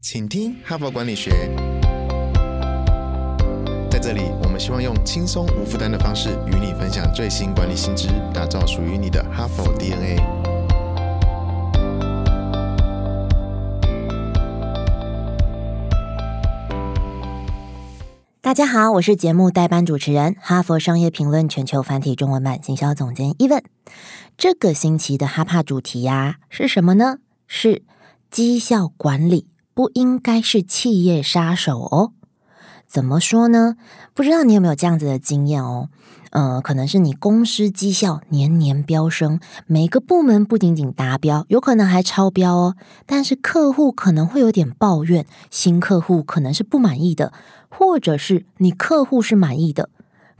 [0.00, 1.32] 请听哈佛管理学。
[3.90, 10.18] 在这里，我们希望用轻松无负担的方式与你分享最新管理新知，打造属于你的哈佛 DNA。
[18.40, 23.64] 大家好，我是节目代班主持人，哈佛商业评论全球繁体中文版行销总监 Evan。
[24.36, 27.18] 这个星期的哈帕主题呀是什么呢？
[27.48, 27.82] 是
[28.30, 29.48] 绩效管理。
[29.78, 32.10] 不应该是企业杀手哦？
[32.88, 33.76] 怎么说呢？
[34.12, 35.88] 不知道你有没有这样子的经验哦？
[36.30, 42.74] 呃，可能是你公司绩效年年飙升，每个部门不仅仅达标，有可能还超标哦。
[43.06, 47.32] 但是客户可能会有点抱怨，新客户可能是不满意的，
[47.68, 49.90] 或者是你客户是满意的，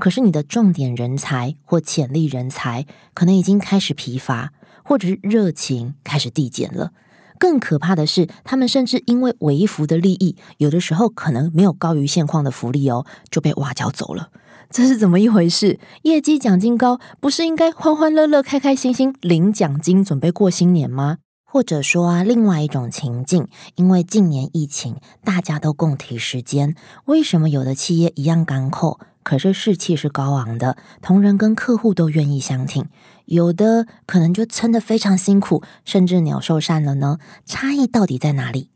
[0.00, 4.52] 可是你的重点人才或潜力人才可能已经开始疲乏，
[4.82, 6.90] 或者是热情开始递减了。
[7.38, 14.30] 更可怕的是，他们甚至因为微服的利益，有的时候可能没有高于现况的福利哦，就被挖角走了。
[14.70, 15.78] 这是怎么一回事？
[16.02, 21.18] 业绩奖金高，不是应该欢欢乐乐、开开心心领奖金，准备过新年吗？
[21.50, 26.74] 或者说啊，另外一种情境，因为近年疫情，大家都共体时间，
[27.06, 32.84] 为什么有的企业一样干扣，可是士气是高昂的，同仁跟客户都愿意相挺？
[33.28, 37.18] 有的可能就撑得非常辛苦，甚至鸟兽散了呢？
[37.44, 38.70] 差异到底在哪里？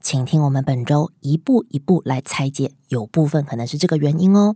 [0.00, 4.54] 请听我们本周一步一步来拆解，有部分可能是这个原因哦。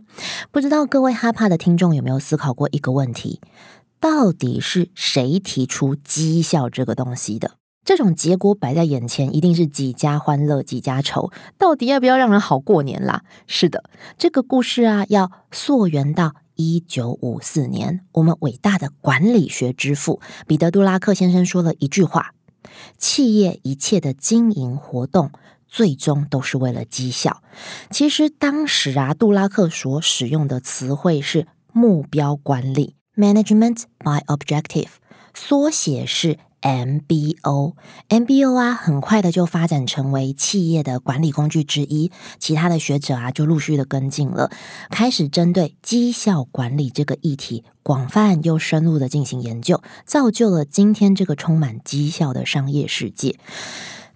[0.49, 3.41] 不知道各位哈帕的听众有没有思考过一个问题？
[3.99, 7.51] 到底是谁提出绩效这个东西的？
[7.83, 11.31] 这种结果摆在眼前，一定是几家欢乐几家愁。
[11.57, 13.23] 到底要不要让人好过年啦？
[13.45, 13.83] 是的，
[14.17, 22.33] 这个故事啊，要溯源到一九五四年，我们伟大的管理学之父彼得·杜拉克先生说了一句话
[22.97, 25.31] ：“企业一切的经营活动，
[25.67, 27.41] 最终都是为了绩效。”
[27.89, 32.95] 其实当时啊，杜拉克所使用的词汇是目标管理。
[33.15, 34.89] Management by Objective，
[35.35, 37.73] 缩写是 MBO。
[38.09, 42.11] MBO 啊，很快的就发展成为企业的管理工具之一。
[42.39, 44.49] 其他的学者啊，就陆续的跟进了，
[44.89, 53.37] 开始针对绩效管理这个议题，广泛又深入的进行研究，造就了今天这个充满绩效的商业世界。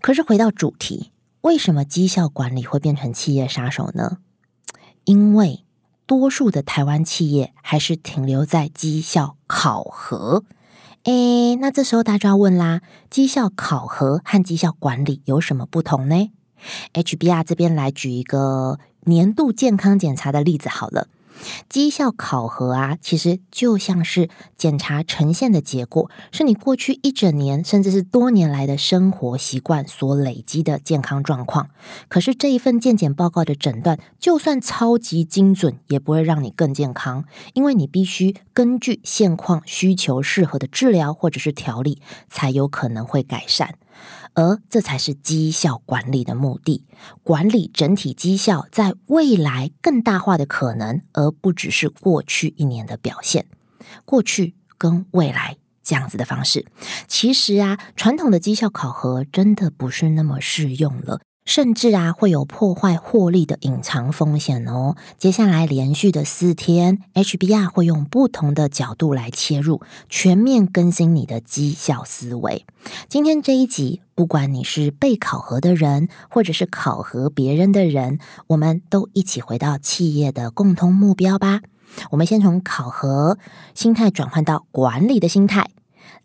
[0.02, 4.19] 可是回到主题，为什么绩效管理会变成企业杀手呢？
[5.03, 5.66] 因为
[6.06, 10.46] 多数的台湾企业还是停留在绩效考核，
[11.07, 16.31] 诶，那这时候大家就要问啦：绩效考核和绩效管理有什么不同呢
[16.94, 21.07] ？HBR 这边来举一个年度健康检查的例子好了。
[21.70, 31.70] 绩效考核啊，其实就像是检查呈现的结果，是你过去一整年甚至是多年来的生活习惯所累积的健康状况。
[32.08, 43.75] 可是这一份健检报告的诊断，就算超级精准，也不会让你更健康，因为你必须根据现况需求适合的治疗或者是调理，才有可能会改善。
[44.38, 46.86] 而这才是绩效管理的目的，
[47.24, 53.48] 管理整体绩效在未来更大化的可能，而不只是过去一年的表现。
[54.06, 56.68] 过去跟未来这样子的方式，
[57.08, 61.19] 其实啊，传统的绩效考核真的不是那么适用了。
[61.47, 64.97] 甚至啊，会有破坏获利的隐藏风险哦。
[65.18, 72.66] 接下来连续的四天，HBR 会用不同的角度来切入，全面更新你的绩效思维。
[73.07, 81.62] 今天这一集，不管你是被考核的人，或者是考核别人的人，我们都一起回到企业的共同目标吧。
[82.12, 83.40] 我们先从考核
[83.74, 85.69] 心态转换到管理的心态。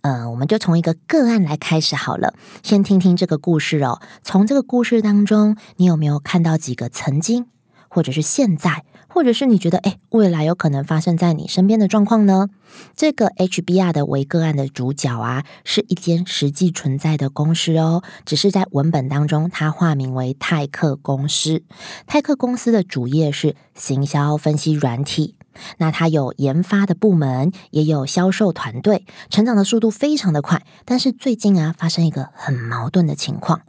[0.03, 2.35] 呃，我们就从一个个案来开始好了。
[2.63, 4.01] 先听听这个故事哦。
[4.23, 7.47] 从这个故事当中，你有没有看到几个曾经，
[7.89, 12.49] 或者是现在，或者是你觉得哎，未来有可能发生在你身边的状况呢？
[12.97, 21.63] 这个 HBR 的为个案的主角啊，是一间实际存在的公司哦，只是在文本当中，它化名为泰克公司。
[22.07, 25.37] 泰克公司的主业是行销分析软体。
[25.79, 30.65] 那它有研发的部门，也有销售团队，成长的速度非常的快。
[30.85, 33.63] 但是最近啊，发生一个很矛盾的情况：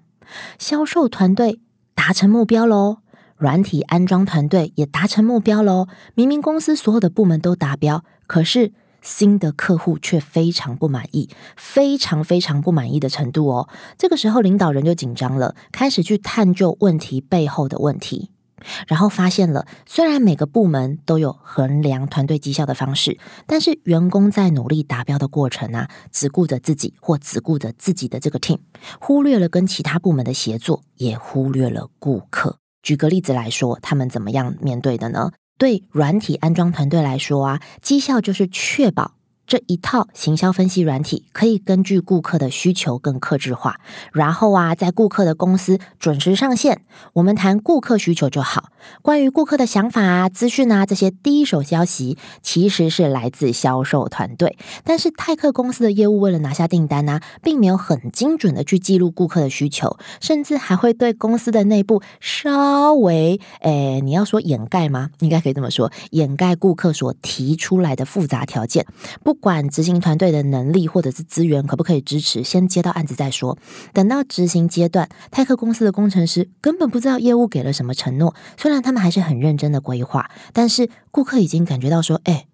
[0.59, 1.59] 销售团队
[1.95, 2.97] 达成目标喽，
[3.38, 5.88] 软体安装团队也达成目标喽。
[6.15, 13.69] 明明公司所有的部门都达标，可是新的客户却非常不满意，非常非常不满意的程度哦。
[13.97, 18.30] 这个时候，领导人就紧张了，开始去探究问题背后的问题。
[18.88, 28.60] 然后发现了，虽然每个部门都有衡量团队绩效的方式，但是员工在努力达标的过程啊，只顾着自己或只顾着自己的这个 team，
[29.00, 32.57] 忽略了跟其他部门的协作，也忽略了顾客。
[32.81, 35.31] 举个例子来说，他们怎么样面对的呢？
[35.57, 39.13] 对软体安装团队来说啊，绩效就是确保。
[39.45, 43.75] 这一套行销分析软体可以根据顾客的需求更克制化，
[44.12, 46.81] 然后啊，在顾客的公司准时上线。
[47.13, 48.69] 我们谈顾客需求就好。
[49.01, 54.57] 关于顾客的想法啊、资讯啊这些第一手消息，其实是来自销售团队。
[54.84, 65.10] 但是泰克公司的业务为了拿下订单呢，并没有很精准的去记录顾客的需求，甚至还会对公司的内部稍微，诶，你要说掩盖吗？
[65.19, 68.86] 应该可以这么说，掩盖顾客所提出来的复杂条件。
[69.24, 69.32] 不。
[69.33, 73.57] 不管执行团队的能力或者是资源可不可以支持，先接到案子再说。
[73.91, 78.35] 等到执行阶段，泰克公司的工程师根本不知道业务给了什么承诺。
[78.57, 82.45] 虽然他们还是很认真的规划，但是顾客已经感觉到说：“哎，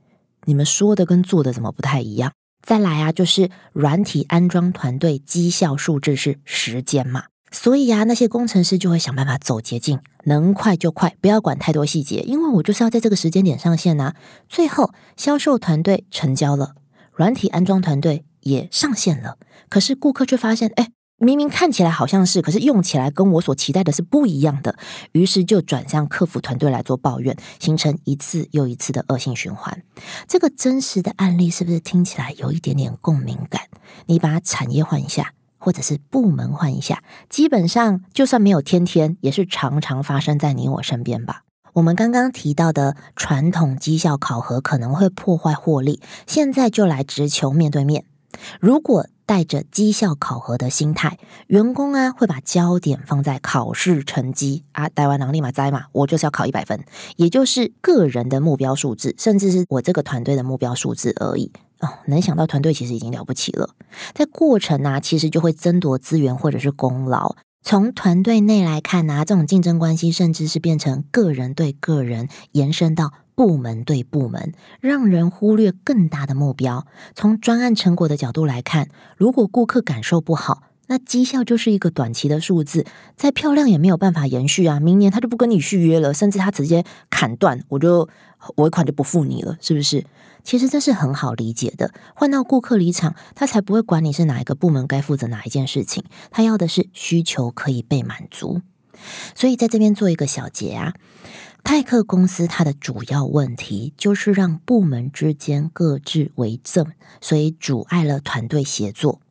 [0.45, 2.31] 你们说的跟做的怎么不太一样？”
[2.65, 7.25] 再来啊，就是软体安装团队绩效数字是时间嘛。
[7.51, 14.13] 所以呀，那些工程师就会想办法走捷径，能快就快，不要管太多细节，因为我就是要在这个时间点上线呐。
[14.47, 16.75] 最后，销售团队成交了，
[17.13, 19.37] 软体安装团队也上线了，
[19.67, 24.77] 可是顾客却发现，哎，明明看起来好像是，可是用起来跟我所期待的是不一样的，
[25.13, 29.81] 于是就转向客服团队来做抱怨，形成一次又一次的恶性循环。
[30.27, 33.63] 这个真实的案例是不是听起来有一点点共鸣感？
[34.05, 35.33] 你把产业换一下。
[35.69, 41.43] 或者是部门换一下，基本上就算没有天天，也是常常发生在你我身边吧。
[41.73, 48.05] 我们刚刚提到的传统绩效考核可能会破坏获利，现在就来直球面对面。
[48.59, 56.83] 如果带着绩效考核的心态，员工啊会把焦点放在考试成绩啊，台湾能立马摘嘛，我就是要考一百分，
[57.17, 61.51] 也就是个人的目标数字，甚至是我这个团队的目标数字而已。
[61.79, 63.75] 哦，能想到团队其实已经了不起了。
[64.13, 67.35] 在过程呢，其实就会争夺资源或者是功劳。
[67.61, 76.85] 从团队内来看呢，这种竞争关系甚至是变成个人对个人，延伸到部门对部门，让人忽略更大的目标。
[77.13, 82.83] 从专案成果的角度来看，如果顾客感受不好，那绩效就是一个短期的数字，
[83.15, 84.79] 再漂亮也没有办法延续啊！
[84.79, 88.09] 明年他就不跟你续约了，甚至他直接砍断，我就
[88.55, 90.03] 尾款就不付你了，是不是？
[90.43, 91.93] 其实这是很好理解的。
[92.15, 98.61] 换到顾客离场，他才不会管你是哪一个部门该负责哪一件事情，他要的是需求可以被满足。
[99.35, 100.95] 所以在这边做一个小结啊，
[101.63, 106.87] 泰克公司它的主要问题就是让部门之间各自为政，
[107.21, 109.21] 所以阻碍了团队协作。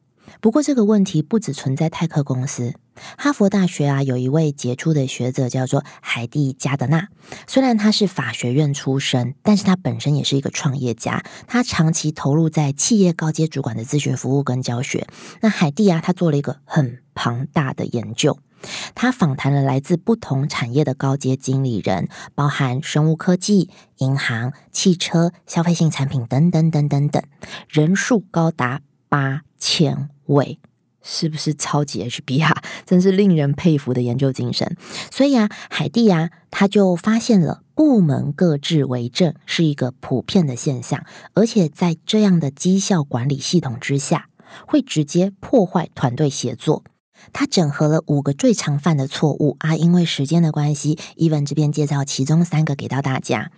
[0.41, 2.75] 不过这个问题不只存在泰克公司，
[3.17, 7.09] 哈佛大学啊有一位杰出的学者叫做海蒂加德纳，
[7.47, 15.07] 虽然他是法学院出身，但是他本身也是一个创业家，他长期投入在企业高阶主管的咨询服务跟教学。
[15.41, 18.39] 那海蒂啊，他做了一个很庞大的研究，
[18.95, 27.23] 他访谈了来自不同产业的高阶经理人，包含生物科技、银行、汽车、消费性产品等等等等等，
[27.69, 30.11] 人数高达八千。
[30.29, 30.59] 喂
[31.03, 32.57] 是不是超级 HBR？
[32.85, 34.77] 真是令人佩服的研究精神。
[35.11, 41.05] 所以啊，海蒂啊，他就发现了部门各自为政是一个普遍的现象，
[41.35, 44.29] 而且在这样的绩效管理系统之下，
[44.67, 46.83] 会直接破坏团队协作。
[47.33, 53.51] 他整合了五个最常犯的错误啊，因为时间的关系，伊文这边介绍其中三个给到大家。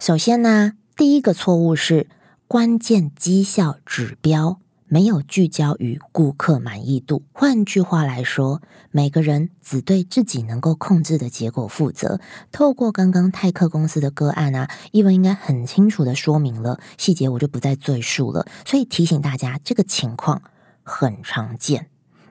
[0.00, 2.08] 首先呢，第一个错误是
[2.46, 4.60] 关键绩效指标。
[4.88, 7.22] 没有聚焦于顾客满意度。
[7.32, 12.20] 换句话来说，每个人只对自己能够控制的结果负责。
[12.50, 18.46] 透过刚刚泰克公司的个案啊，伊文应该很清楚的说明了细节，我就不再赘述了。
[18.64, 20.42] 所以提醒大家，这个情况
[20.82, 21.88] 很常见。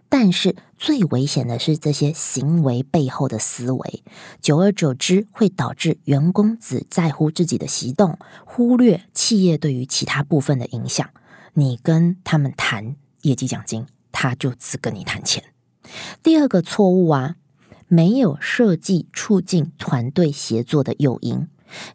[0.10, 4.04] 但是最危险的是这些行为背后的思维，
[4.42, 11.10] 久而久之会导致员工只在乎自己的行动，忽略企业对于其他部分的影响。
[11.60, 15.44] 你跟他们谈业绩奖金，他就只跟你谈钱。
[16.22, 17.38] 第二个错误啊，
[17.88, 21.48] 没有设计促进团队协作的诱因。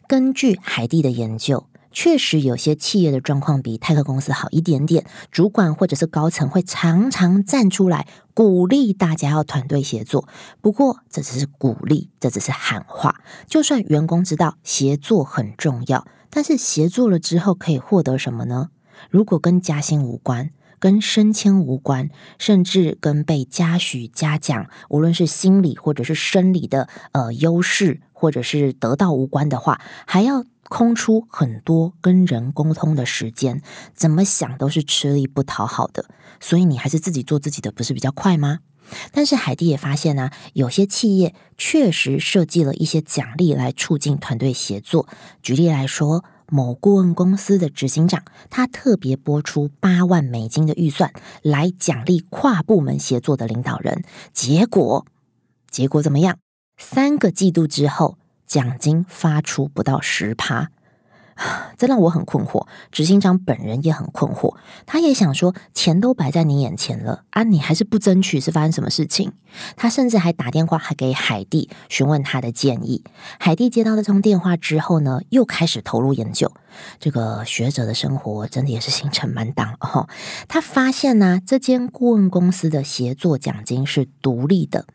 [0.05, 10.27] 根据海蒂的研究，确实有些企业的状况比泰克公司好一点点，主管或者是高层会常常站出来鼓励大家要团队协作。
[10.59, 13.21] 不过这只是鼓励，这只是喊话。
[13.47, 18.71] 就算员工知道协作很重要，但是协作了之后可以获得什么呢？
[19.09, 28.01] 如果跟加薪无关，跟升迁无关，甚至跟被嘉许嘉奖，无论是心理或者是生理的呃优势。
[28.15, 33.61] 或者是得到无关的话，还要空出很多跟人沟通的时间，
[33.93, 36.05] 怎么想都是吃力不讨好的。
[36.39, 38.59] 所以你还是自己做自己的，不是比较快吗？
[39.11, 45.05] 但是海蒂也发现呢，有些企业确实设计了一些奖励来促进团队协作。
[45.41, 54.03] 举例来说，某顾问公司的执行长，他特别拨出八万美金的预算来奖励跨部门协作的领导人。
[54.31, 55.05] 结果，
[55.69, 56.37] 结果怎么样？
[56.77, 60.69] 三个季度之后，奖金发出不到十趴。
[61.77, 64.55] 这让我很困惑，执行长本人也很困惑。
[64.85, 69.31] 他也想说，钱都摆在你眼前了啊，你还是不争取，是发生什么事情？
[69.75, 73.03] 他甚至还打电话还给海蒂询问他的建议。
[73.39, 76.51] 海蒂接到这通电话之后呢，又开始投入研究。
[76.99, 80.07] 这个学者的生活真的也是行程满档哦。
[80.47, 84.85] 他发现呢，这间顾问公司的协作奖金是独立的。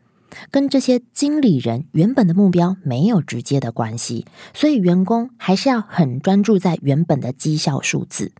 [0.50, 8.32] 跟这些经理人原本的目标没有直接的关系，所以员工还是要很专注在原本的绩效数字。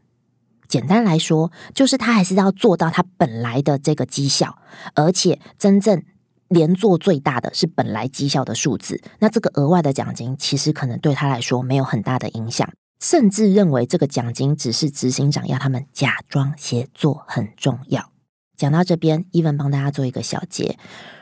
[0.66, 4.59] 简单来说，就是他还是要做到他本来的这个绩效，
[4.95, 6.02] 而且真正
[6.49, 9.02] 连做最大的是本来绩效的数字。
[9.21, 18.12] 那这个额外的奖金，其实可能对他来说没有很大的影响，甚至认为这个奖金只是执行长要他们假装协作很重要。
[18.57, 20.76] 讲到这边，伊文帮大家做一个小结。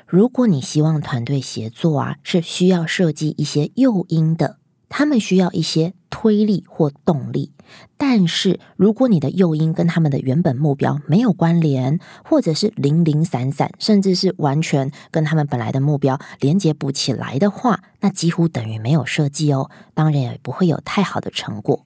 [0.06, 4.58] 如果你希望团队协作啊，是需要设计一些诱因的，
[4.88, 7.52] 他们需要一些推力或动力。
[7.96, 19.68] 但是，如果你的诱因跟他们的原本目标没有关联，或者是零零散散，甚至是完全跟他们本来的目标连接不起来的话，那几乎等于没有设计哦。
[19.92, 21.84] 当然也不会有太好的成果。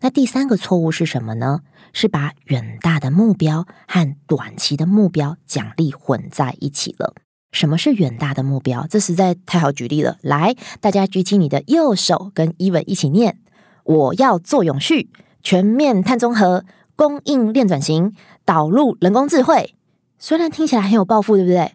[0.00, 1.62] 那第三个错误是什么呢？
[1.92, 7.14] 是把远大的目标和短期的目标奖励混在一起了。
[7.52, 8.86] 什么是远大的目标？
[8.88, 10.18] 这实在太好举例了。
[10.22, 13.38] 来，大家举起你的右手，跟伊文一起念：
[13.84, 15.10] 我要做永续、
[15.42, 16.64] 全面碳中和、
[16.94, 18.14] 供应链转型、
[18.44, 19.74] 导入人工智慧。
[20.18, 21.72] 虽然听起来很有抱负，对不对？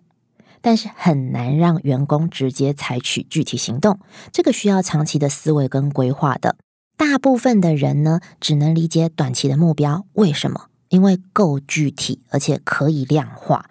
[0.62, 4.00] 但是很难让员工直接采取具体行动。
[4.32, 6.56] 这个需要长期的思维跟规划的。
[6.98, 10.06] 大部分的人呢，只能理解短期的目标。
[10.14, 10.68] 为什么？
[10.90, 13.66] 因为够具体，而且可以量化。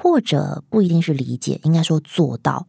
[0.00, 2.66] 或者不一定是理解，应该说做到。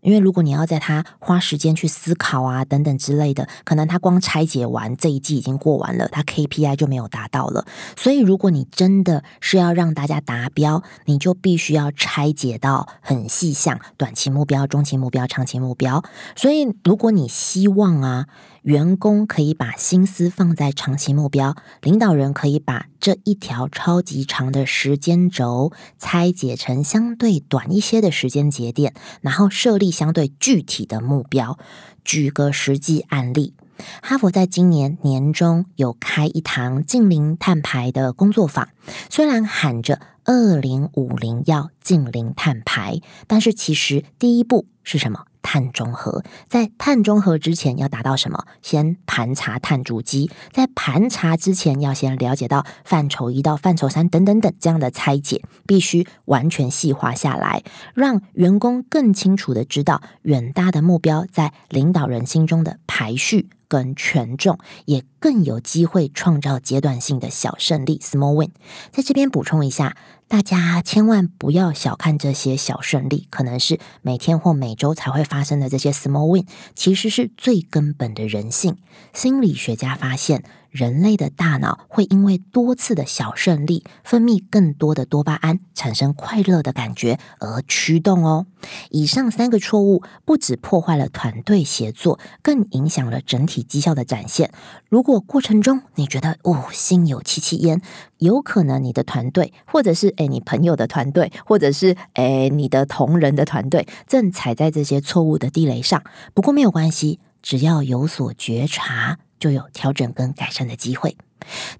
[0.00, 7.66] 因为如果你要在他花时间去思考啊等等之类的，可能他光拆解完这一季已经过完了，他 KPI 就没有达到了。
[7.98, 16.02] 所以如果你真的是要让大家达标，你就必须要拆解到很细项，短期目标、中期目标、长期目标。
[16.34, 18.26] 所以如果你希望啊。
[18.62, 31.58] 员工可以把心思放在长期目标，领导人可以把这一条超级长的时间轴拆解成相对短一些的时间节点，然后设立相对具体的目标。
[32.04, 33.54] 举个实际案例，
[34.02, 38.68] 哈佛在今年年中有开一堂近零碳排的工作坊，
[39.08, 45.24] 虽然喊着二零五零要近零碳排，但是其实第一步是什么？
[45.42, 48.44] 碳中和，在碳中和之前要达到什么？
[48.62, 57.62] 先盘查碳足迹，在盘查之前要先了解到范畴一到范畴三等等等这样的拆解，必须完全细化下来，
[57.94, 68.50] 让员工更清楚的知道远大的目标在领导人心中的排序跟权重，也更有机会创造阶段性的小胜利 （small win）。
[68.90, 69.96] 在这边补充一下。
[70.30, 76.46] 大家千万不要小看这些小胜利，可能是每天或每周才会发生的这些 small win，
[76.76, 78.76] 其实是最根本的人性。
[79.12, 80.44] 心理学家发现。
[80.70, 88.46] 人类的大脑会因为多次的小胜利分泌更多的多巴胺，产生快乐的感觉而驱动哦。
[88.90, 94.52] 以上三个错误不止破坏了团队协作，更影响了整体绩效的展现。
[94.88, 97.80] 如果过程中你觉得哦心有戚戚焉，
[98.18, 106.02] 有可能你的团队，或者是诶你朋友的团队，或者是诶你的同仁的团队，正踩在这些错误的地雷上。
[106.34, 109.18] 不过没有关系，只要有所觉察。
[109.40, 111.16] 就有调整跟改善的机会。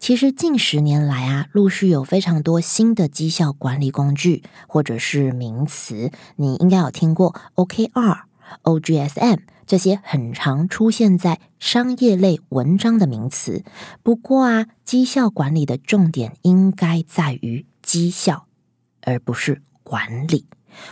[0.00, 8.22] 其实近十年来啊，陆续有非常多新的绩效管理工具或者是名词，你应该有听过 OKR、
[8.64, 13.62] OGSM 这些很常出现在商业类文章的名词。
[14.02, 18.46] 不过啊，绩效管理的重点应该在于绩效，
[19.02, 20.46] 而不是管理。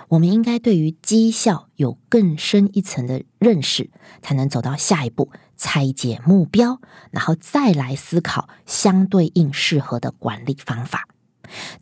[0.08, 3.90] 我们应该对于绩效有更深一层的认识，
[4.22, 6.80] 才能走到下一步，拆解目标，
[7.10, 11.08] 然后再来思考相对应适合的管理方法。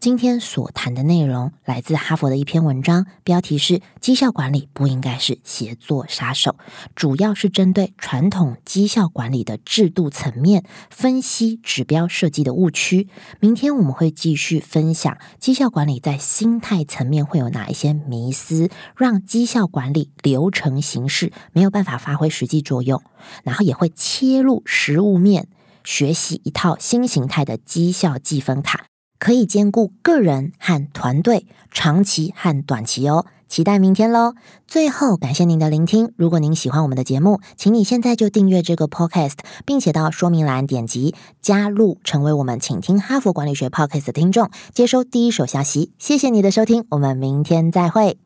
[0.00, 6.56] 今天所谈的内容来自哈佛的一篇文章，标题是“绩效管理不应该是协作杀手”，
[6.94, 13.08] 主要是针对传统绩效管理的制度层面分析指标设计的误区。
[13.40, 23.02] 明天我们会继续分享绩效管理在心态层面会有哪一些迷思，让绩效管理流程形式没有办法发挥实际作用，
[23.42, 25.48] 然后也会切入实物面。
[25.84, 28.86] 学习一套新形态的绩效计分卡，
[29.18, 33.26] 可以兼顾个人和团队、长期和短期哦。
[33.48, 34.34] 期待明天喽！
[34.66, 36.12] 最后，感谢您的聆听。
[36.16, 45.92] 如果您喜欢我们的节目，请你现在就订阅这个 Podcast，并且到说明栏点击加入，成为我们请听哈佛管理学 Podcast 的听众，接收第一手消息。
[45.96, 48.18] 谢谢你的收听，我们明天再会。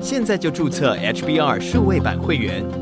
[0.00, 2.81] 现在就注册 HBR 数位版会员。